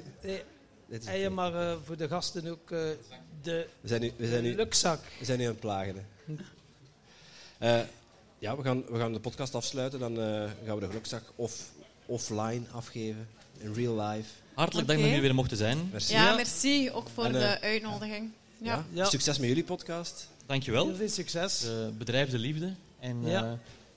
[1.04, 2.78] Nee, eh, voor de gasten ook eh,
[3.42, 5.00] de we, zijn nu, we, zijn nu, lukzak.
[5.18, 5.94] we zijn nu aan het plagen.
[5.96, 6.02] Hè.
[7.58, 7.84] Eh,
[8.38, 9.98] ja, we gaan, we gaan de podcast afsluiten.
[9.98, 11.70] Dan eh, gaan we de gelukzak off,
[12.06, 13.28] offline afgeven.
[13.58, 14.28] In real life.
[14.60, 15.08] Hartelijk dank Oké.
[15.08, 15.88] dat jullie weer mochten zijn.
[15.92, 16.12] Merci.
[16.12, 18.30] Ja, merci ook voor En, eh, de uitnodiging.
[18.58, 18.72] Ja.
[18.74, 18.84] Ja.
[18.92, 19.04] Ja.
[19.04, 20.28] Succes met jullie podcast.
[20.46, 20.86] Dankjewel.
[20.86, 21.58] Heel veel succes.
[21.58, 22.72] De bedrijf De Liefde.
[23.00, 23.42] En Ja.
[23.44, 23.52] eh,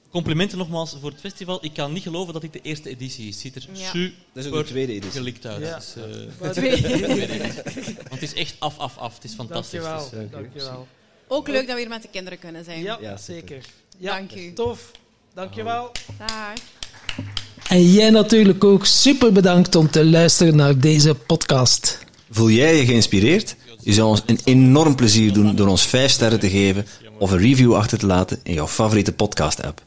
[0.09, 1.65] complimenten nogmaals voor het festival.
[1.65, 3.33] Ik kan niet geloven dat dit de eerste editie is.
[3.33, 3.85] Het ziet er Ja.
[3.91, 5.11] super Dat is ook de tweede editie.
[5.11, 5.61] gelikt uit.
[5.61, 5.73] Ja.
[5.73, 6.81] Het is, eh, Maar- Twee.
[7.97, 9.15] Want het is echt af, af, af.
[9.15, 9.81] Het is fantastisch.
[9.81, 10.21] Dankjewel.
[10.21, 10.87] Is, eh, Dankjewel.
[11.27, 12.81] Ook leuk dat we hier met de kinderen kunnen zijn.
[12.81, 13.65] Ja, zeker.
[13.97, 14.53] Ja, Dank u.
[14.53, 14.91] Tof.
[15.33, 15.91] Dankjewel.
[16.17, 16.53] Dag.
[17.73, 21.99] En jij natuurlijk ook super bedankt om te luisteren naar deze podcast.
[22.31, 23.55] Voel jij je geïnspireerd?
[23.79, 26.85] Je zou ons een enorm plezier doen door ons 5 sterren te geven
[27.17, 29.81] of een review achter te laten in jouw favoriete podcast-app.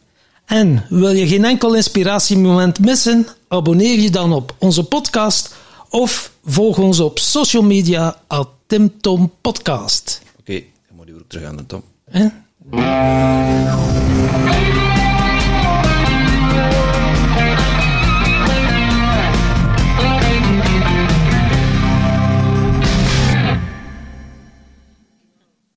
[0.46, 3.26] En wil je geen enkel inspiratiemoment missen?
[3.48, 5.54] Abonneer je dan op onze podcast
[5.88, 8.92] of volg ons op social media at Tim
[9.40, 10.22] Podcast.
[10.40, 11.80] Oké, dan moet je ook terug aan de.
[12.10, 12.26] Hè?